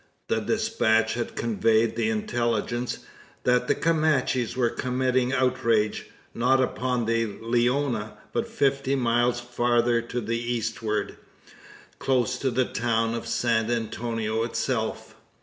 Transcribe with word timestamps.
The 0.29 0.39
despatch 0.39 1.13
had 1.13 1.35
conveyed 1.35 1.95
the 1.95 2.09
intelligence, 2.09 3.05
that 3.43 3.67
the 3.67 3.75
Comanches 3.75 4.57
were 4.57 4.71
committing 4.71 5.31
outrage, 5.31 6.07
not 6.33 6.59
upon 6.59 7.05
the 7.05 7.27
Leona, 7.27 8.17
but 8.33 8.47
fifty 8.47 8.95
miles 8.95 9.39
farther 9.39 10.01
to 10.01 10.19
the 10.19 10.39
eastward, 10.39 11.17
close 11.99 12.37
to 12.39 12.49
the 12.49 12.65
town 12.65 13.13
of 13.13 13.27
San 13.27 13.69
Antonio 13.69 14.41
itself. 14.41 15.13